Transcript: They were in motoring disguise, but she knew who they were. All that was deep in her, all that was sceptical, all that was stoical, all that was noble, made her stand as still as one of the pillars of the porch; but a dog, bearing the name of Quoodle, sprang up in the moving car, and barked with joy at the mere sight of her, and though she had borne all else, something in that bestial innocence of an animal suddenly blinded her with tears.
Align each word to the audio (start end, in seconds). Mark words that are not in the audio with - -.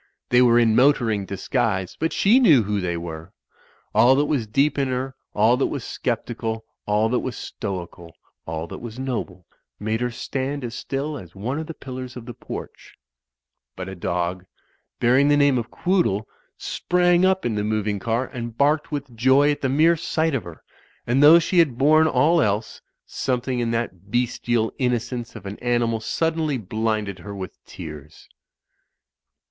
They 0.29 0.41
were 0.41 0.57
in 0.57 0.75
motoring 0.75 1.27
disguise, 1.27 1.95
but 1.99 2.11
she 2.11 2.39
knew 2.39 2.63
who 2.63 2.81
they 2.81 2.97
were. 2.97 3.33
All 3.93 4.15
that 4.15 4.25
was 4.25 4.47
deep 4.47 4.79
in 4.79 4.87
her, 4.87 5.15
all 5.35 5.57
that 5.57 5.67
was 5.67 5.83
sceptical, 6.03 6.65
all 6.87 7.07
that 7.09 7.19
was 7.19 7.37
stoical, 7.37 8.15
all 8.47 8.65
that 8.65 8.79
was 8.79 8.97
noble, 8.97 9.45
made 9.79 10.01
her 10.01 10.09
stand 10.09 10.63
as 10.63 10.73
still 10.73 11.19
as 11.19 11.35
one 11.35 11.59
of 11.59 11.67
the 11.67 11.75
pillars 11.75 12.17
of 12.17 12.25
the 12.25 12.33
porch; 12.33 12.95
but 13.75 13.87
a 13.87 13.93
dog, 13.93 14.43
bearing 14.99 15.27
the 15.27 15.37
name 15.37 15.59
of 15.59 15.69
Quoodle, 15.69 16.27
sprang 16.57 17.23
up 17.23 17.45
in 17.45 17.53
the 17.53 17.63
moving 17.63 17.99
car, 17.99 18.25
and 18.25 18.57
barked 18.57 18.91
with 18.91 19.15
joy 19.15 19.51
at 19.51 19.61
the 19.61 19.69
mere 19.69 19.95
sight 19.95 20.33
of 20.33 20.43
her, 20.45 20.63
and 21.05 21.21
though 21.21 21.37
she 21.37 21.59
had 21.59 21.77
borne 21.77 22.07
all 22.07 22.41
else, 22.41 22.81
something 23.05 23.59
in 23.59 23.69
that 23.69 24.09
bestial 24.09 24.73
innocence 24.79 25.35
of 25.35 25.45
an 25.45 25.59
animal 25.59 25.99
suddenly 25.99 26.57
blinded 26.57 27.19
her 27.19 27.35
with 27.35 27.63
tears. 27.65 28.27